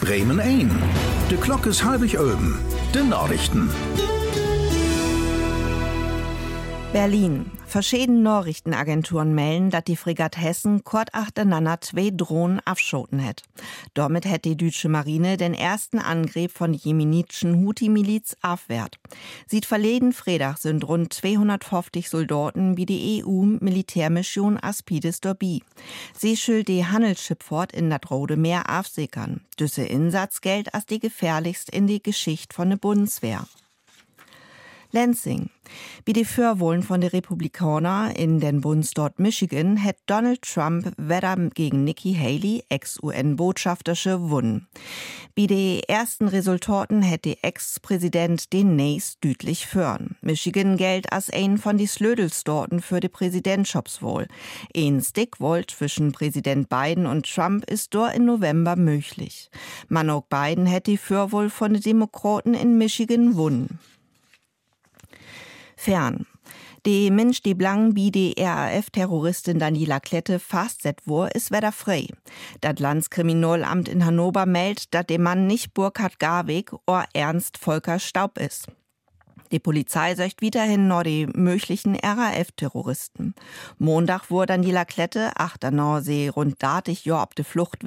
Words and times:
Bremen 0.00 0.38
1. 0.38 0.68
De 1.28 1.38
klok 1.38 1.66
is 1.66 1.80
halbig 1.80 2.16
oben. 2.16 2.56
De 2.92 3.02
Nachrichten. 3.02 3.70
Berlin. 6.92 7.59
Verschiedene 7.70 8.18
Nachrichtenagenturen 8.18 9.32
melden, 9.32 9.70
dass 9.70 9.84
die 9.84 9.94
Fregatt 9.94 10.36
Hessen 10.36 10.82
kurz 10.82 11.10
achteinander 11.12 11.80
zwei 11.80 12.10
Drohnen 12.10 12.58
abschoten 12.64 13.24
hat. 13.24 13.44
Damit 13.94 14.24
hätte 14.24 14.48
die 14.48 14.56
deutsche 14.56 14.88
Marine 14.88 15.36
den 15.36 15.54
ersten 15.54 16.00
Angriff 16.00 16.52
von 16.52 16.74
jemenitischen 16.74 17.64
Houthi-Miliz 17.64 18.34
abwehrt. 18.42 18.98
Sieht 19.46 19.66
verleden 19.66 20.12
Freitag 20.12 20.58
sind 20.58 20.82
rund 20.88 21.12
250 21.12 22.10
Soldaten 22.10 22.76
wie 22.76 22.86
die 22.86 23.22
EU-Militärmission 23.24 24.58
Aspides 24.60 25.20
Dorbi. 25.20 25.62
Sie 26.18 26.36
schuld 26.36 26.66
die 26.66 26.84
Handelsschifffahrt 26.84 27.70
in 27.70 27.88
das 27.88 28.00
Rode 28.10 28.36
Meer 28.36 28.64
aufsickern. 28.68 29.42
Düsse 29.60 29.84
Insatz 29.84 30.40
gilt 30.40 30.74
als 30.74 30.86
die 30.86 30.98
gefährlichst 30.98 31.70
in 31.70 31.86
die 31.86 32.02
Geschichte 32.02 32.52
von 32.52 32.70
der 32.70 32.78
Bundeswehr. 32.78 33.46
Lansing. 34.92 35.50
Wie 36.04 36.12
die 36.12 36.24
Vorwohlen 36.24 36.82
von 36.82 37.00
den 37.00 37.10
Republikanern 37.10 38.10
in 38.10 38.40
den 38.40 38.60
Bundesstaat 38.60 39.20
Michigan 39.20 39.76
hätte 39.76 40.00
Donald 40.06 40.42
Trump 40.42 40.92
weder 40.96 41.36
gegen 41.54 41.84
Nikki 41.84 42.14
Haley, 42.14 42.64
Ex-UN-Botschafterische, 42.68 44.18
gewonnen. 44.18 44.66
Wie 45.36 45.46
die 45.46 45.82
ersten 45.88 46.26
Resultaten 46.26 47.02
hätte 47.02 47.36
Ex-Präsident 47.42 48.52
den 48.52 48.74
Nays 48.74 49.18
deutlich 49.20 49.66
führen. 49.66 50.16
Michigan 50.22 50.76
gilt 50.76 51.12
als 51.12 51.30
ein 51.30 51.58
von 51.58 51.78
die 51.78 51.86
Slödelstorten 51.86 52.82
für 52.82 52.98
die 52.98 53.08
Präsidentschaftswahl. 53.08 54.26
Ein 54.76 55.00
Stickwohl 55.00 55.66
zwischen 55.66 56.12
Präsident 56.12 56.68
Biden 56.68 57.06
und 57.06 57.32
Trump 57.32 57.64
ist 57.70 57.94
dort 57.94 58.16
im 58.16 58.24
November 58.24 58.74
möglich. 58.74 59.50
Man 59.88 60.10
auch 60.10 60.24
Biden 60.24 60.66
hätte 60.66 60.90
die 60.90 60.98
Vorwohl 60.98 61.48
von 61.48 61.74
den 61.74 61.82
Demokraten 61.82 62.54
in 62.54 62.76
Michigan 62.76 63.30
gewonnen 63.30 63.78
fern. 65.80 66.26
Die 66.86 67.10
Mensch, 67.10 67.42
die 67.42 67.54
blang 67.54 67.94
wie 67.94 68.10
die 68.10 68.34
RAF-Terroristin 68.38 69.58
Daniela 69.58 70.00
Klette 70.00 70.38
fastset 70.38 71.06
wur, 71.06 71.34
ist 71.34 71.50
wieder 71.50 71.72
frei. 71.72 72.06
Das 72.60 72.78
Landskriminalamt 72.78 73.88
in 73.88 74.04
Hannover 74.04 74.46
meldet, 74.46 74.94
dass 74.94 75.06
der 75.06 75.20
Mann 75.20 75.46
nicht 75.46 75.74
Burkhard 75.74 76.18
Garweg 76.18 76.72
oder 76.86 77.04
Ernst 77.12 77.58
Volker 77.58 77.98
Staub 77.98 78.38
ist. 78.38 78.68
Die 79.52 79.58
Polizei 79.58 80.14
söcht 80.14 80.42
weiterhin 80.42 80.86
nur 80.86 81.02
die 81.02 81.26
möglichen 81.26 81.96
RAF-Terroristen. 81.96 83.34
Montag 83.78 84.30
wurde 84.30 84.54
Daniela 84.54 84.84
Klette, 84.84 85.32
achter 85.36 85.70
Norsee, 85.70 86.28
rund 86.28 86.62
datig 86.62 87.04
Jahr 87.04 87.24
ob 87.24 87.34
de 87.34 87.44
Flucht 87.44 87.82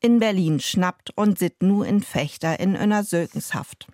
in 0.00 0.20
Berlin 0.20 0.60
schnappt 0.60 1.10
und 1.16 1.38
sit 1.38 1.62
nu 1.62 1.82
in 1.82 2.02
Fechter 2.02 2.60
in 2.60 2.76
einer 2.76 3.04
Sökenshaft. 3.04 3.88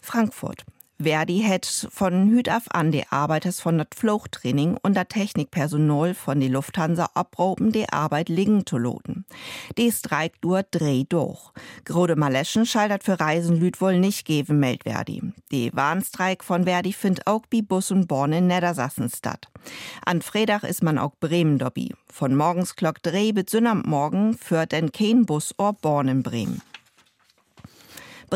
Frankfurt. 0.00 0.64
Verdi 0.98 1.42
hat 1.42 1.66
von 1.66 2.30
Hüt 2.30 2.48
auf 2.48 2.64
an 2.70 2.90
die 2.90 3.06
Arbeiters 3.10 3.60
von 3.60 3.76
das 3.76 3.88
Fluchttraining 3.94 4.78
und 4.82 4.94
das 4.94 5.08
Technikpersonal 5.08 6.14
von 6.14 6.40
die 6.40 6.48
Lufthansa 6.48 7.10
abroben 7.12 7.70
die 7.70 7.88
Arbeit 7.90 8.30
liegen 8.30 8.64
zu 8.64 8.78
loten. 8.78 9.26
Die 9.76 9.92
Streik 9.92 10.40
dur 10.40 10.62
dreh 10.62 11.04
durch. 11.04 11.52
Grode 11.84 12.16
Maleschen 12.16 12.64
schaltet 12.64 13.04
für 13.04 13.20
Reisen 13.20 13.60
Lüd 13.60 13.80
wohl 13.80 13.98
nicht 13.98 14.24
geben, 14.24 14.58
meldet 14.58 14.84
Verdi. 14.84 15.22
Die 15.52 15.70
Warnstreik 15.74 16.42
von 16.42 16.64
Verdi 16.64 16.92
findet 16.94 17.26
auch 17.26 17.42
wie 17.50 17.62
Bus 17.62 17.90
und 17.90 18.08
Born 18.08 18.32
in 18.32 18.46
Niedersassen 18.46 19.10
statt. 19.10 19.48
An 20.04 20.22
Freitag 20.22 20.64
ist 20.64 20.82
man 20.82 20.98
auch 20.98 21.12
Bremen 21.20 21.58
dobby. 21.58 21.94
Von 22.10 22.34
morgens 22.34 22.74
Glock 22.74 23.02
dreh 23.02 23.32
bis 23.32 23.52
Morgen 23.52 24.34
führt 24.34 24.72
denn 24.72 24.92
kein 24.92 25.26
Bus 25.26 25.54
or 25.58 25.74
Born 25.74 26.08
in 26.08 26.22
Bremen. 26.22 26.62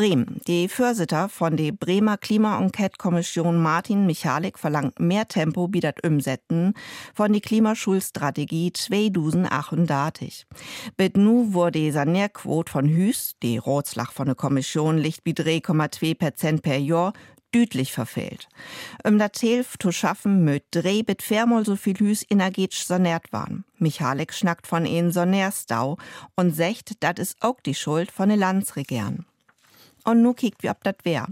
Bremen. 0.00 0.40
Die 0.46 0.66
Vorsitter 0.68 1.28
von 1.28 1.58
der 1.58 1.72
Bremer 1.72 2.16
Klima-Enquete-Kommission 2.16 3.60
Martin 3.60 4.06
Michalik 4.06 4.58
verlangt 4.58 4.98
mehr 4.98 5.28
Tempo 5.28 5.68
bei 5.68 5.80
das 5.80 5.96
Umsetzen 6.02 6.72
von 7.14 7.34
die 7.34 7.42
Klimaschulstrategie 7.42 8.72
2038. 8.72 10.46
Bit 10.96 11.18
nu 11.18 11.52
wurde 11.52 11.80
die 11.80 11.90
Sanierquote 11.90 12.72
von 12.72 12.88
Hüs, 12.88 13.34
die 13.42 13.58
Rotslach 13.58 14.12
von 14.12 14.24
der 14.24 14.36
Kommission 14.36 14.96
liegt 14.96 15.20
wie 15.24 15.34
3,2 15.34 16.14
Prozent 16.14 16.62
per 16.62 16.78
Jahr, 16.78 17.12
düdlich 17.54 17.92
verfehlt. 17.92 18.48
Um 19.04 19.18
das 19.18 19.32
Hilf 19.38 19.76
zu 19.78 19.92
schaffen, 19.92 20.44
möt 20.44 20.64
drei 20.70 21.02
bit 21.02 21.20
viermal 21.20 21.66
so 21.66 21.76
viel 21.76 21.98
Hüs 21.98 22.24
energetisch 22.30 22.86
saniert 22.86 23.34
waren. 23.34 23.66
Michalik 23.76 24.32
schnackt 24.32 24.66
von 24.66 24.86
ihnen 24.86 25.12
Sonärstau 25.12 25.98
und 26.36 26.56
sagt, 26.56 26.92
das 27.00 27.18
ist 27.18 27.42
auch 27.42 27.60
die 27.60 27.74
Schuld 27.74 28.10
von 28.10 28.30
den 28.30 28.38
Landsregern. 28.38 29.26
Und 30.04 30.22
nu 30.22 30.34
kiekt 30.34 30.62
wie 30.62 30.70
ob 30.70 30.82
dat 30.84 31.04
wär. 31.04 31.26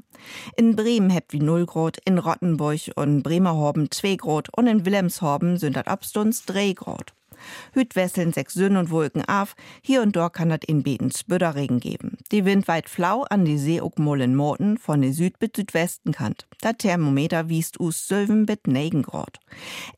In 0.57 0.77
Bremen 0.77 1.11
hebt 1.11 1.33
wie 1.33 1.41
0 1.41 1.67
Grad, 1.67 1.99
in 2.05 2.19
Rottenburg 2.19 2.91
und 2.97 3.23
Bremerhorben 3.23 3.91
2 3.91 4.17
Grad 4.17 4.49
und 4.57 4.67
in 4.67 4.85
Wilhelmshorben 4.85 5.57
sind 5.57 5.77
abstunds 5.87 6.45
3 6.47 6.73
Grad. 6.73 7.15
Hüt 7.73 7.97
wesseln 7.97 8.33
sechs 8.33 8.55
Sünn 8.55 8.77
und 8.77 8.91
Wolken 8.91 9.25
auf, 9.27 9.55
hier 9.83 10.03
und 10.03 10.17
dort 10.17 10.35
kann 10.35 10.49
dat 10.49 10.65
in 10.65 10.83
Beten 10.83 11.11
Spüderregen 11.11 11.81
geben. 11.81 12.19
Die 12.33 12.45
Wind 12.45 12.69
weit 12.69 12.89
flau 12.89 13.23
an 13.31 13.45
die 13.45 13.59
See 13.59 13.81
ook 13.81 13.99
in 13.99 14.35
Morten 14.35 14.79
von 14.79 15.03
der 15.03 15.13
Süd 15.13 15.39
bis 15.39 15.51
Südwesten 15.55 16.13
kant. 16.13 16.47
Dat 16.61 16.79
Thermometer 16.79 17.49
wiest 17.49 17.81
us 17.81 18.09
7 18.09 18.47
bis 18.47 18.59
9 18.67 19.03
Grad. 19.03 19.39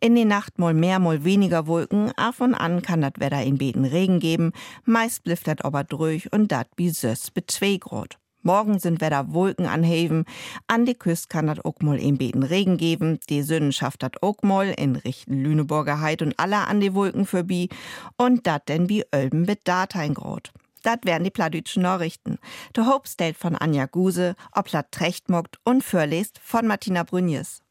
In 0.00 0.14
die 0.14 0.25
Nacht 0.25 0.58
mal 0.58 0.75
mehr, 0.75 0.98
mal 0.98 1.25
weniger 1.25 1.66
Wolken, 1.66 2.12
af 2.16 2.41
und 2.41 2.54
an 2.54 2.82
kann 2.82 3.02
dat 3.02 3.20
Wetter 3.20 3.42
in 3.42 3.58
Beten 3.58 3.84
Regen 3.84 4.20
geben, 4.20 4.52
meist 4.84 5.25
blifft 5.25 5.48
dat 5.48 5.64
aber 5.64 5.84
durch 5.84 6.32
und 6.32 6.52
dat 6.52 6.69
6 6.78 7.31
bis 7.31 7.44
2 7.47 7.76
Grad. 7.78 8.19
Morgen 8.43 8.78
sind 8.78 9.03
wieder 9.03 9.34
Wolken 9.34 9.67
anheben. 9.67 10.25
An 10.67 10.87
die 10.87 10.95
Küste 10.95 11.28
kann 11.28 11.47
das 11.47 11.62
auch 11.65 11.81
mal 11.81 11.99
Beten 12.17 12.43
Regen 12.43 12.78
geben. 12.78 13.21
Die 13.28 13.43
Sönnen 13.43 13.73
schafft 13.73 14.03
das 14.03 14.12
mal 14.43 14.69
in 14.69 14.97
Richtung 14.97 15.43
Lüneburger 15.43 16.01
Heid 16.01 16.23
und 16.23 16.39
aller 16.39 16.67
an 16.69 16.81
die 16.81 16.95
Wolken 16.95 17.27
vorbei. 17.27 17.69
Und 18.17 18.47
dat 18.47 18.69
denn 18.69 18.89
wie 18.89 19.05
Ölben 19.15 19.43
mit 19.43 19.69
Dateingrot. 19.69 20.53
Dat 20.83 21.05
wären 21.05 21.25
die 21.25 21.31
pladütschen 21.31 21.83
Nachrichten. 21.83 22.39
Der 22.75 22.87
Hope 22.87 23.06
von 23.34 23.56
Anja 23.56 23.84
Guse, 23.87 24.34
ob 24.53 24.67
Platt 24.67 24.91
Trechtmogt 24.91 25.59
und 25.65 25.84
Förlest 25.84 26.39
von 26.43 26.67
Martina 26.67 27.03
Brünjes. 27.03 27.62